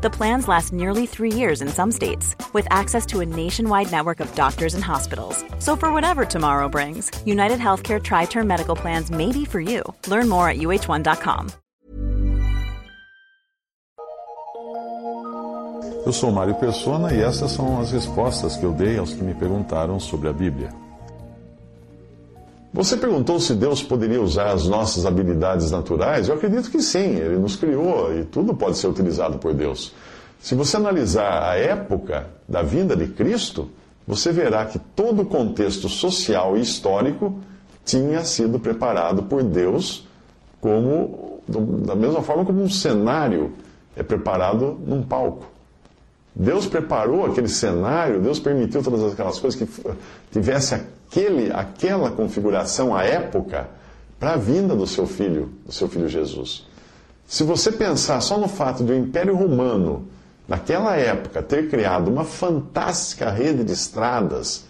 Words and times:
The 0.00 0.10
plans 0.10 0.46
last 0.46 0.72
nearly 0.72 1.06
three 1.06 1.32
years 1.32 1.60
in 1.60 1.66
some 1.66 1.90
states, 1.90 2.36
with 2.52 2.68
access 2.70 3.04
to 3.06 3.18
a 3.18 3.26
nationwide 3.26 3.90
network 3.90 4.20
of 4.20 4.32
doctors 4.36 4.74
and 4.74 4.84
hospitals. 4.84 5.44
So, 5.58 5.74
for 5.74 5.92
whatever 5.92 6.24
tomorrow 6.24 6.68
brings, 6.68 7.10
United 7.26 7.58
Healthcare 7.58 8.00
Tri 8.00 8.26
Term 8.26 8.46
Medical 8.46 8.76
Plans 8.76 9.10
may 9.10 9.32
be 9.32 9.44
for 9.44 9.60
you. 9.60 9.82
Learn 10.06 10.28
more 10.28 10.48
at 10.48 10.58
uh1.com. 10.58 11.48
Eu 16.06 16.12
sou 16.12 16.30
Mário 16.30 16.54
Persona 16.54 17.12
e 17.12 17.20
essas 17.20 17.50
são 17.50 17.80
as 17.80 17.90
respostas 17.90 18.56
que 18.56 18.64
eu 18.64 18.72
dei 18.72 18.98
aos 18.98 19.12
que 19.12 19.22
me 19.22 19.34
perguntaram 19.34 19.98
sobre 20.00 20.28
a 20.28 20.32
Bíblia. 20.32 20.87
Você 22.78 22.96
perguntou 22.96 23.40
se 23.40 23.54
Deus 23.54 23.82
poderia 23.82 24.22
usar 24.22 24.52
as 24.52 24.68
nossas 24.68 25.04
habilidades 25.04 25.72
naturais? 25.72 26.28
Eu 26.28 26.36
acredito 26.36 26.70
que 26.70 26.80
sim, 26.80 27.16
Ele 27.16 27.36
nos 27.36 27.56
criou 27.56 28.16
e 28.16 28.24
tudo 28.24 28.54
pode 28.54 28.78
ser 28.78 28.86
utilizado 28.86 29.36
por 29.36 29.52
Deus. 29.52 29.92
Se 30.38 30.54
você 30.54 30.76
analisar 30.76 31.42
a 31.42 31.56
época 31.56 32.28
da 32.48 32.62
vinda 32.62 32.94
de 32.94 33.08
Cristo, 33.08 33.68
você 34.06 34.30
verá 34.30 34.64
que 34.64 34.78
todo 34.78 35.22
o 35.22 35.26
contexto 35.26 35.88
social 35.88 36.56
e 36.56 36.60
histórico 36.60 37.40
tinha 37.84 38.22
sido 38.22 38.60
preparado 38.60 39.24
por 39.24 39.42
Deus 39.42 40.06
como 40.60 41.40
da 41.48 41.96
mesma 41.96 42.22
forma 42.22 42.44
como 42.44 42.62
um 42.62 42.70
cenário 42.70 43.54
é 43.96 44.04
preparado 44.04 44.78
num 44.86 45.02
palco. 45.02 45.46
Deus 46.38 46.68
preparou 46.68 47.26
aquele 47.26 47.48
cenário, 47.48 48.20
Deus 48.20 48.38
permitiu 48.38 48.80
todas 48.80 49.12
aquelas 49.12 49.40
coisas 49.40 49.60
que 49.60 49.68
tivesse 50.30 50.72
aquele, 50.72 51.50
aquela 51.52 52.12
configuração 52.12 52.94
à 52.94 53.02
época 53.02 53.68
para 54.20 54.34
a 54.34 54.36
vinda 54.36 54.76
do 54.76 54.86
seu 54.86 55.04
filho, 55.04 55.50
do 55.66 55.72
seu 55.72 55.88
filho 55.88 56.08
Jesus. 56.08 56.64
Se 57.26 57.42
você 57.42 57.72
pensar 57.72 58.20
só 58.20 58.38
no 58.38 58.46
fato 58.46 58.84
de 58.84 58.92
o 58.92 58.96
Império 58.96 59.34
Romano, 59.34 60.06
naquela 60.46 60.94
época, 60.94 61.42
ter 61.42 61.68
criado 61.68 62.08
uma 62.08 62.24
fantástica 62.24 63.30
rede 63.30 63.64
de 63.64 63.72
estradas, 63.72 64.64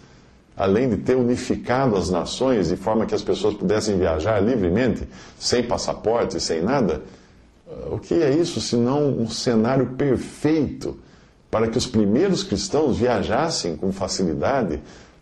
além 0.56 0.88
de 0.88 0.96
ter 0.96 1.16
unificado 1.16 1.96
as 1.96 2.08
nações 2.08 2.68
de 2.68 2.76
forma 2.76 3.04
que 3.04 3.14
as 3.14 3.22
pessoas 3.22 3.52
pudessem 3.52 3.98
viajar 3.98 4.40
livremente, 4.40 5.06
sem 5.38 5.62
passaporte, 5.62 6.40
sem 6.40 6.62
nada, 6.62 7.02
o 7.90 7.98
que 7.98 8.14
é 8.22 8.30
isso 8.30 8.58
senão 8.58 9.06
um 9.10 9.28
cenário 9.28 9.88
perfeito 9.88 10.98
para 11.50 11.68
que 11.68 11.78
os 11.78 11.86
primeiros 11.86 12.42
cristãos 12.42 12.98
viajassem 12.98 13.76
com 13.76 13.90
facilidade 13.92 14.80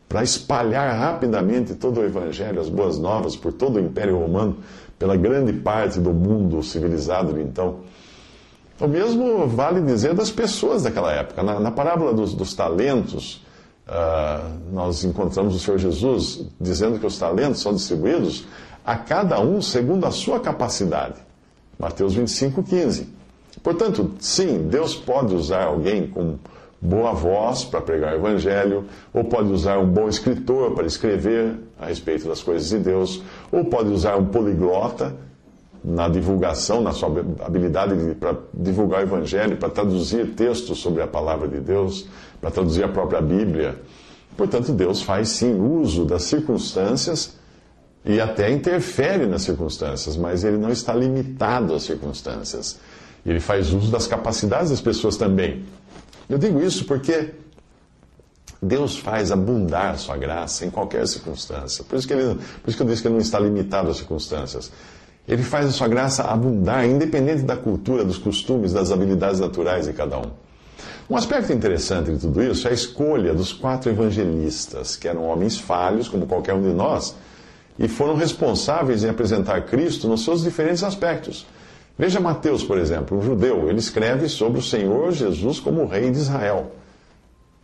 para 0.09 0.23
espalhar 0.23 0.97
rapidamente 0.97 1.75
todo 1.75 2.01
o 2.01 2.05
Evangelho, 2.05 2.61
as 2.61 2.69
boas 2.69 2.99
novas, 2.99 3.37
por 3.37 3.53
todo 3.53 3.77
o 3.77 3.81
Império 3.81 4.19
Romano, 4.19 4.59
pela 4.99 5.17
grande 5.17 5.53
parte 5.53 5.99
do 6.01 6.13
mundo 6.13 6.63
civilizado 6.63 7.33
de 7.33 7.41
então. 7.41 7.81
O 8.79 8.87
mesmo 8.87 9.47
vale 9.47 9.81
dizer 9.81 10.15
das 10.15 10.31
pessoas 10.31 10.83
daquela 10.83 11.13
época. 11.13 11.43
Na, 11.43 11.59
na 11.59 11.71
parábola 11.71 12.13
dos, 12.13 12.35
dos 12.35 12.55
talentos, 12.55 13.43
uh, 13.89 14.73
nós 14.73 15.03
encontramos 15.03 15.55
o 15.55 15.59
Senhor 15.59 15.79
Jesus 15.79 16.47
dizendo 16.61 16.99
que 16.99 17.07
os 17.07 17.19
talentos 17.19 17.61
são 17.61 17.75
distribuídos 17.75 18.47
a 18.85 18.97
cada 18.97 19.41
um 19.41 19.61
segundo 19.61 20.07
a 20.07 20.11
sua 20.11 20.39
capacidade. 20.41 21.17
Mateus 21.79 22.15
25, 22.15 22.63
15. 22.63 23.16
Portanto, 23.63 24.13
sim, 24.21 24.69
Deus 24.69 24.95
pode 24.95 25.35
usar 25.35 25.65
alguém 25.65 26.07
com 26.07 26.39
boa 26.81 27.13
voz 27.13 27.65
para 27.65 27.81
pregar 27.81 28.15
o 28.15 28.17
Evangelho, 28.17 28.85
ou 29.13 29.25
pode 29.25 29.51
usar 29.51 29.79
um 29.79 29.87
bom 29.87 30.09
escritor 30.09 30.73
para 30.73 30.87
escrever 30.87 31.55
a 31.79 31.87
respeito 31.87 32.29
das 32.29 32.43
coisas 32.43 32.69
de 32.69 32.79
Deus, 32.79 33.23
ou 33.51 33.65
pode 33.65 33.91
usar 33.91 34.17
um 34.17 34.27
poliglota 34.27 35.15
na 35.83 36.09
divulgação, 36.09 36.81
na 36.81 36.93
sua 36.93 37.09
habilidade 37.41 37.95
para 38.17 38.37
divulgar 38.53 39.01
o 39.01 39.03
Evangelho, 39.05 39.57
para 39.57 39.71
traduzir 39.71 40.35
textos 40.35 40.79
sobre 40.79 41.03
a 41.03 41.07
palavra 41.07 41.49
de 41.49 41.61
Deus, 41.61 42.07
para 42.41 42.51
traduzir 42.51 42.85
a 42.85 42.89
própria 42.89 43.21
Bíblia. 43.21 43.77
Portanto, 44.37 44.73
Deus 44.73 45.03
faz 45.03 45.31
sim 45.31 45.55
uso 45.55 46.05
das 46.05 46.25
circunstâncias 46.25 47.37
e 48.05 48.21
até 48.21 48.51
interfere 48.51 49.27
nas 49.27 49.43
circunstâncias, 49.43 50.17
mas 50.17 50.45
ele 50.45 50.59
não 50.59 50.71
está 50.71 50.95
limitado 50.95 51.75
às 51.75 51.85
circunstâncias. 51.85 52.79
Ele 53.27 53.41
faz 53.41 53.73
uso 53.73 53.91
das 53.91 54.07
capacidades 54.07 54.71
das 54.71 54.81
pessoas 54.81 55.17
também. 55.17 55.65
Eu 56.29 56.39
digo 56.39 56.61
isso 56.63 56.85
porque 56.85 57.35
Deus 58.63 58.97
faz 58.97 59.33
abundar 59.33 59.99
sua 59.99 60.17
graça 60.17 60.65
em 60.65 60.71
qualquer 60.71 61.07
circunstância. 61.07 61.85
Por 61.85 61.99
isso, 61.99 62.07
que 62.07 62.15
ele, 62.15 62.35
por 62.35 62.69
isso 62.69 62.77
que 62.77 62.83
eu 62.83 62.87
disse 62.87 63.03
que 63.03 63.09
ele 63.09 63.15
não 63.15 63.21
está 63.21 63.39
limitado 63.39 63.91
às 63.91 63.97
circunstâncias. 63.97 64.71
Ele 65.27 65.43
faz 65.43 65.67
a 65.67 65.73
sua 65.73 65.89
graça 65.89 66.23
abundar, 66.23 66.87
independente 66.87 67.43
da 67.43 67.57
cultura, 67.57 68.05
dos 68.05 68.17
costumes, 68.17 68.73
das 68.73 68.93
habilidades 68.93 69.41
naturais 69.41 69.87
de 69.87 69.93
cada 69.93 70.19
um. 70.19 70.31
Um 71.11 71.17
aspecto 71.17 71.53
interessante 71.53 72.13
de 72.13 72.19
tudo 72.19 72.43
isso 72.43 72.67
é 72.67 72.71
a 72.71 72.75
escolha 72.75 73.35
dos 73.35 73.53
quatro 73.53 73.91
evangelistas, 73.91 74.97
que 74.97 75.09
eram 75.09 75.25
homens 75.25 75.59
falhos, 75.59 76.09
como 76.09 76.27
qualquer 76.27 76.55
um 76.55 76.63
de 76.63 76.73
nós, 76.73 77.15
e 77.79 77.89
foram 77.89 78.15
responsáveis 78.15 79.05
em 79.05 79.09
apresentar 79.09 79.63
Cristo 79.67 80.09
nos 80.09 80.25
seus 80.25 80.43
diferentes 80.43 80.83
aspectos. 80.83 81.47
Veja 81.99 82.21
Mateus, 82.21 82.63
por 82.63 82.77
exemplo, 82.77 83.17
um 83.17 83.23
judeu, 83.23 83.71
ele 83.71 83.79
escreve 83.79 84.29
sobre 84.29 84.59
o 84.59 84.63
Senhor 84.63 85.13
Jesus 85.13 85.59
como 85.59 85.83
o 85.83 85.87
rei 85.87 86.11
de 86.11 86.19
Israel. 86.19 86.73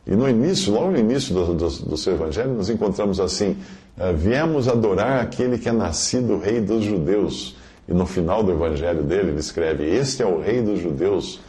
E 0.07 0.17
no 0.17 0.29
início, 0.29 0.73
logo 0.73 0.91
no 0.91 0.99
início 0.99 1.35
do, 1.35 1.55
do, 1.55 1.69
do 1.69 1.97
seu 1.97 2.15
evangelho, 2.15 2.55
nós 2.55 2.71
encontramos 2.71 3.21
assim: 3.21 3.57
eh, 3.99 4.13
viemos 4.13 4.69
adorar 4.69 5.21
aquele 5.21 5.59
que 5.59 5.69
é 5.69 5.73
nascido 5.73 6.39
rei 6.39 6.61
dos 6.61 6.83
judeus. 6.83 7.57
E 7.87 7.93
no 7.93 8.07
final 8.07 8.43
do 8.43 8.53
evangelho 8.53 9.03
dele, 9.03 9.31
ele 9.31 9.41
escreve: 9.41 9.85
Este 9.85 10.23
é 10.23 10.27
o 10.27 10.41
rei 10.41 10.63
dos 10.63 10.81
judeus, 10.81 11.41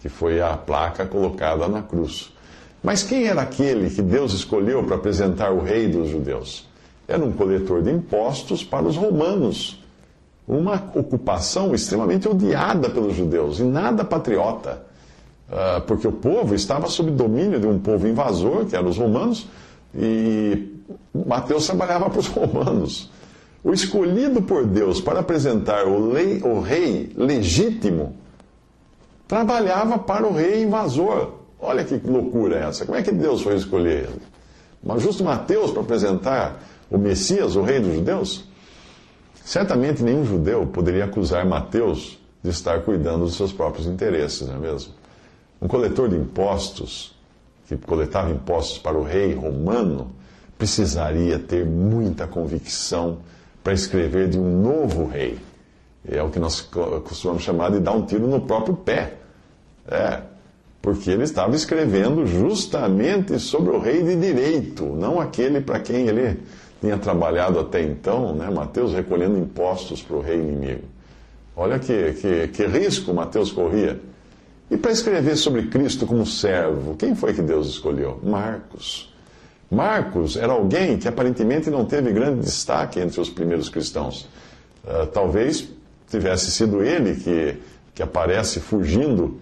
que 0.00 0.08
foi 0.08 0.40
a 0.40 0.56
placa 0.56 1.06
colocada 1.06 1.68
na 1.68 1.82
cruz. 1.82 2.32
Mas 2.82 3.02
quem 3.02 3.26
era 3.26 3.42
aquele 3.42 3.90
que 3.90 4.00
Deus 4.00 4.32
escolheu 4.32 4.82
para 4.82 4.96
apresentar 4.96 5.52
o 5.52 5.60
rei 5.60 5.86
dos 5.86 6.08
judeus? 6.08 6.66
Era 7.06 7.22
um 7.22 7.32
coletor 7.32 7.82
de 7.82 7.90
impostos 7.90 8.64
para 8.64 8.86
os 8.86 8.96
romanos 8.96 9.79
uma 10.50 10.74
ocupação 10.96 11.72
extremamente 11.72 12.28
odiada 12.28 12.90
pelos 12.90 13.14
judeus 13.14 13.60
e 13.60 13.62
nada 13.62 14.04
patriota, 14.04 14.82
ah, 15.48 15.80
porque 15.86 16.08
o 16.08 16.12
povo 16.12 16.54
estava 16.56 16.88
sob 16.88 17.10
domínio 17.12 17.60
de 17.60 17.68
um 17.68 17.78
povo 17.78 18.08
invasor, 18.08 18.66
que 18.66 18.74
eram 18.74 18.88
os 18.88 18.98
romanos, 18.98 19.46
e 19.94 20.74
Mateus 21.14 21.66
trabalhava 21.66 22.10
para 22.10 22.18
os 22.18 22.26
romanos. 22.28 23.10
O 23.62 23.72
escolhido 23.72 24.42
por 24.42 24.66
Deus 24.66 25.00
para 25.00 25.20
apresentar 25.20 25.86
o, 25.86 26.10
lei, 26.10 26.40
o 26.42 26.60
rei 26.60 27.12
legítimo 27.16 28.16
trabalhava 29.28 29.98
para 29.98 30.26
o 30.26 30.32
rei 30.32 30.64
invasor. 30.64 31.34
Olha 31.60 31.84
que 31.84 31.94
loucura 32.04 32.56
é 32.56 32.68
essa. 32.68 32.86
Como 32.86 32.98
é 32.98 33.02
que 33.02 33.12
Deus 33.12 33.42
foi 33.42 33.54
escolher 33.54 34.08
ele? 34.08 34.98
Justo 34.98 35.22
Mateus 35.22 35.70
para 35.70 35.82
apresentar 35.82 36.60
o 36.90 36.96
Messias, 36.96 37.54
o 37.54 37.62
rei 37.62 37.78
dos 37.78 37.94
judeus? 37.94 38.49
Certamente 39.44 40.02
nenhum 40.02 40.24
judeu 40.24 40.66
poderia 40.66 41.04
acusar 41.04 41.44
Mateus 41.44 42.18
de 42.42 42.50
estar 42.50 42.80
cuidando 42.82 43.24
dos 43.24 43.36
seus 43.36 43.52
próprios 43.52 43.86
interesses, 43.86 44.46
não 44.48 44.56
é 44.56 44.58
mesmo? 44.58 44.92
Um 45.60 45.68
coletor 45.68 46.08
de 46.08 46.16
impostos, 46.16 47.14
que 47.68 47.76
coletava 47.76 48.30
impostos 48.30 48.78
para 48.78 48.96
o 48.96 49.02
rei 49.02 49.34
romano, 49.34 50.12
precisaria 50.56 51.38
ter 51.38 51.64
muita 51.64 52.26
convicção 52.26 53.18
para 53.62 53.72
escrever 53.72 54.28
de 54.28 54.38
um 54.38 54.62
novo 54.62 55.06
rei. 55.06 55.38
É 56.06 56.22
o 56.22 56.30
que 56.30 56.38
nós 56.38 56.60
costumamos 56.60 57.42
chamar 57.42 57.70
de 57.70 57.80
dar 57.80 57.92
um 57.92 58.06
tiro 58.06 58.26
no 58.26 58.40
próprio 58.40 58.74
pé. 58.74 59.14
É, 59.86 60.22
porque 60.80 61.10
ele 61.10 61.24
estava 61.24 61.54
escrevendo 61.54 62.26
justamente 62.26 63.38
sobre 63.38 63.70
o 63.70 63.78
rei 63.78 64.02
de 64.02 64.16
direito, 64.16 64.84
não 64.84 65.20
aquele 65.20 65.60
para 65.60 65.80
quem 65.80 66.06
ele 66.06 66.40
tinha 66.80 66.96
trabalhado 66.96 67.58
até 67.58 67.82
então, 67.82 68.34
né, 68.34 68.48
Mateus 68.50 68.92
recolhendo 68.92 69.38
impostos 69.38 70.02
para 70.02 70.16
o 70.16 70.20
rei 70.20 70.38
inimigo. 70.38 70.84
Olha 71.54 71.78
que, 71.78 72.14
que, 72.14 72.48
que 72.48 72.66
risco 72.66 73.12
Mateus 73.12 73.52
corria. 73.52 74.00
E 74.70 74.76
para 74.76 74.92
escrever 74.92 75.36
sobre 75.36 75.66
Cristo 75.66 76.06
como 76.06 76.24
servo, 76.24 76.94
quem 76.96 77.14
foi 77.14 77.34
que 77.34 77.42
Deus 77.42 77.68
escolheu? 77.68 78.18
Marcos. 78.22 79.12
Marcos 79.70 80.36
era 80.36 80.52
alguém 80.52 80.96
que 80.96 81.06
aparentemente 81.06 81.70
não 81.70 81.84
teve 81.84 82.12
grande 82.12 82.40
destaque 82.40 82.98
entre 82.98 83.20
os 83.20 83.28
primeiros 83.28 83.68
cristãos. 83.68 84.28
Uh, 84.84 85.06
talvez 85.12 85.68
tivesse 86.08 86.50
sido 86.50 86.82
ele 86.82 87.14
que, 87.16 87.56
que 87.94 88.02
aparece 88.02 88.58
fugindo 88.58 89.38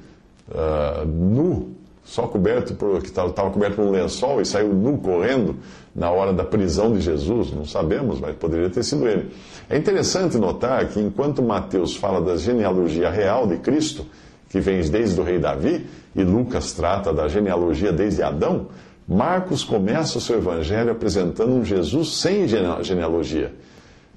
uh, 0.49 1.07
nu 1.07 1.78
só 2.09 2.27
coberto 2.27 2.73
por, 2.73 3.03
que 3.03 3.09
estava 3.09 3.51
coberto 3.51 3.77
por 3.77 3.85
um 3.85 3.91
lençol 3.91 4.41
e 4.41 4.47
saiu 4.47 4.73
nu 4.73 4.97
correndo 4.97 5.57
na 5.95 6.11
hora 6.11 6.33
da 6.33 6.43
prisão 6.43 6.91
de 6.91 7.03
Jesus? 7.03 7.53
Não 7.53 7.67
sabemos, 7.67 8.19
mas 8.19 8.35
poderia 8.35 8.71
ter 8.71 8.83
sido 8.83 9.07
ele. 9.07 9.31
É 9.69 9.77
interessante 9.77 10.39
notar 10.39 10.89
que 10.89 10.99
enquanto 10.99 11.43
Mateus 11.43 11.95
fala 11.95 12.23
da 12.23 12.35
genealogia 12.35 13.11
real 13.11 13.47
de 13.47 13.59
Cristo, 13.59 14.07
que 14.49 14.59
vem 14.59 14.81
desde 14.81 15.21
o 15.21 15.23
rei 15.23 15.39
Davi, 15.39 15.87
e 16.17 16.25
Lucas 16.25 16.73
trata 16.73 17.13
da 17.13 17.29
genealogia 17.29 17.93
desde 17.93 18.23
Adão, 18.23 18.69
Marcos 19.07 19.63
começa 19.63 20.17
o 20.17 20.21
seu 20.21 20.39
evangelho 20.39 20.91
apresentando 20.91 21.53
um 21.53 21.63
Jesus 21.63 22.17
sem 22.17 22.49
genealogia. 22.49 23.53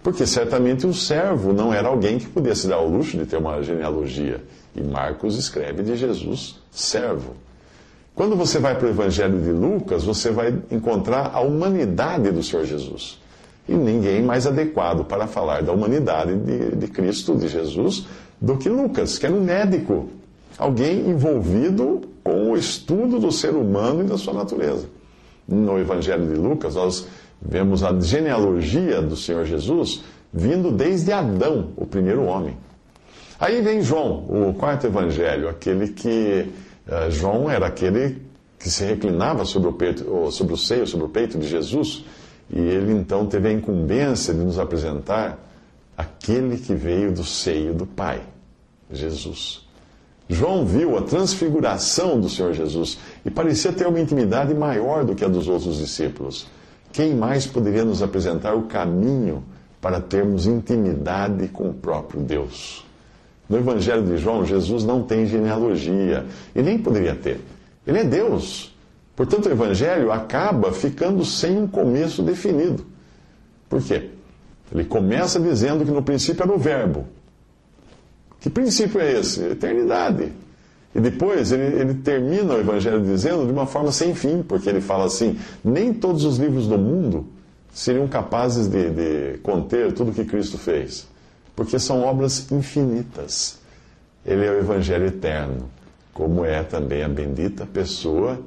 Porque 0.02 0.26
certamente 0.26 0.88
um 0.88 0.94
servo 0.94 1.52
não 1.52 1.74
era 1.74 1.90
alguém 1.90 2.18
que 2.18 2.28
pudesse 2.28 2.70
dar 2.70 2.80
o 2.80 2.90
luxo 2.90 3.18
de 3.18 3.26
ter 3.26 3.36
uma 3.36 3.62
genealogia. 3.62 4.42
E 4.74 4.82
Marcos 4.82 5.38
escreve 5.38 5.84
de 5.84 5.98
Jesus 5.98 6.56
servo. 6.72 7.36
Quando 8.14 8.36
você 8.36 8.60
vai 8.60 8.78
para 8.78 8.88
o 8.88 8.90
Evangelho 8.90 9.40
de 9.40 9.52
Lucas, 9.52 10.04
você 10.04 10.32
vai 10.32 10.54
encontrar 10.70 11.32
a 11.34 11.40
humanidade 11.40 12.32
do 12.32 12.44
Senhor 12.44 12.66
Jesus. 12.66 13.20
E 13.68 13.74
ninguém 13.74 14.22
mais 14.22 14.46
adequado 14.46 15.06
para 15.06 15.28
falar 15.28 15.64
da 15.64 15.72
humanidade 15.72 16.36
de, 16.36 16.76
de 16.76 16.88
Cristo, 16.88 17.36
de 17.36 17.48
Jesus, 17.48 18.06
do 18.40 18.58
que 18.58 18.68
Lucas, 18.68 19.18
que 19.18 19.26
era 19.26 19.36
um 19.36 19.44
médico. 19.44 20.10
Alguém 20.58 21.10
envolvido 21.10 22.02
com 22.24 22.52
o 22.52 22.58
estudo 22.58 23.20
do 23.20 23.32
ser 23.32 23.56
humano 23.56 24.02
e 24.04 24.08
da 24.08 24.18
sua 24.18 24.34
natureza. 24.34 24.88
No 25.48 25.80
Evangelho 25.80 26.28
de 26.28 26.36
Lucas, 26.36 26.76
nós 26.76 27.08
vemos 27.42 27.84
a 27.84 27.98
genealogia 28.00 29.02
do 29.02 29.16
Senhor 29.16 29.46
Jesus 29.46 30.04
vindo 30.34 30.72
desde 30.72 31.12
Adão, 31.12 31.70
o 31.76 31.86
primeiro 31.86 32.24
homem. 32.24 32.56
Aí 33.40 33.62
vem 33.62 33.82
João, 33.82 34.26
o 34.30 34.54
quarto 34.54 34.86
evangelho, 34.86 35.50
aquele 35.50 35.88
que 35.88 36.48
João 37.10 37.50
era 37.50 37.68
aquele 37.68 38.22
que 38.60 38.70
se 38.70 38.84
reclinava 38.84 39.46
sobre 39.46 39.70
o, 39.70 39.74
peito, 39.74 40.32
sobre 40.32 40.54
o 40.54 40.58
seio, 40.58 40.86
sobre 40.86 41.06
o 41.06 41.10
peito 41.10 41.38
de 41.38 41.48
Jesus, 41.48 42.06
e 42.50 42.60
ele 42.60 42.92
então 42.92 43.26
teve 43.26 43.48
a 43.48 43.52
incumbência 43.52 44.34
de 44.34 44.42
nos 44.42 44.60
apresentar 44.60 45.40
aquele 45.98 46.58
que 46.58 46.76
veio 46.76 47.12
do 47.12 47.24
seio 47.24 47.74
do 47.74 47.86
Pai, 47.86 48.22
Jesus. 48.92 49.66
João 50.30 50.66
viu 50.66 50.98
a 50.98 51.02
transfiguração 51.02 52.20
do 52.20 52.30
Senhor 52.30 52.54
Jesus 52.54 52.98
e 53.26 53.30
parecia 53.30 53.74
ter 53.74 53.88
uma 53.88 54.00
intimidade 54.00 54.54
maior 54.54 55.04
do 55.04 55.16
que 55.16 55.26
a 55.26 55.28
dos 55.28 55.48
outros 55.48 55.78
discípulos. 55.78 56.48
Quem 56.92 57.16
mais 57.16 57.46
poderia 57.46 57.84
nos 57.84 58.02
apresentar 58.02 58.54
o 58.56 58.64
caminho 58.64 59.44
para 59.82 60.00
termos 60.00 60.46
intimidade 60.46 61.48
com 61.48 61.70
o 61.70 61.74
próprio 61.74 62.22
Deus? 62.22 62.86
No 63.52 63.58
Evangelho 63.58 64.04
de 64.04 64.16
João, 64.16 64.46
Jesus 64.46 64.86
não 64.86 65.04
tem 65.04 65.26
genealogia 65.26 66.26
e 66.56 66.62
nem 66.62 66.78
poderia 66.78 67.14
ter. 67.14 67.42
Ele 67.86 68.00
é 68.00 68.04
Deus. 68.06 68.74
Portanto, 69.14 69.48
o 69.48 69.52
Evangelho 69.52 70.10
acaba 70.10 70.72
ficando 70.72 71.26
sem 71.26 71.58
um 71.58 71.68
começo 71.68 72.24
definido. 72.24 72.86
Por 73.68 73.84
quê? 73.84 74.08
Ele 74.74 74.86
começa 74.86 75.38
dizendo 75.38 75.84
que 75.84 75.92
no 75.92 76.02
princípio 76.02 76.44
era 76.44 76.54
o 76.54 76.58
Verbo. 76.58 77.06
Que 78.40 78.50
princípio 78.50 79.02
é 79.02 79.20
esse? 79.20 79.42
Eternidade. 79.44 80.32
E 80.96 81.02
depois 81.02 81.52
ele, 81.52 81.82
ele, 81.82 81.94
termina 81.96 82.54
o 82.54 82.60
Evangelho 82.62 83.02
dizendo 83.02 83.46
de 83.46 83.52
uma 83.52 83.66
forma 83.66 83.92
sem 83.92 84.16
fim, 84.16 84.42
porque 84.42 84.70
ele 84.70 84.80
fala 84.80 85.04
assim: 85.04 85.38
nem 85.62 85.94
todos 85.94 86.24
os 86.24 86.38
livros 86.38 86.68
do 86.68 86.78
mundo 86.78 87.26
seriam 87.74 88.08
capazes 88.08 88.70
de, 88.70 88.92
de 88.92 89.40
conter 89.40 89.92
tudo 89.92 90.12
o 90.12 90.14
que 90.14 90.24
Cristo 90.24 90.58
fez 90.58 91.12
porque 91.56 91.80
são 91.80 92.04
obras 92.04 92.52
infinitas. 92.52 93.60
Ele 94.26 94.46
é 94.46 94.52
o 94.52 94.60
Evangelho 94.60 95.08
eterno, 95.08 95.70
como 96.14 96.46
é 96.46 96.64
também 96.64 97.04
a 97.04 97.10
bendita 97.10 97.66
pessoa 97.66 98.40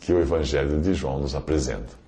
que 0.00 0.12
o 0.12 0.20
Evangelho 0.20 0.80
de 0.80 0.94
João 0.94 1.20
nos 1.20 1.34
apresenta. 1.34 2.01